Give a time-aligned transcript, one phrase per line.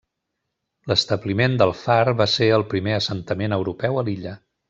[0.91, 4.35] L’establiment del far va ser el primer assentament europeu a l’illa.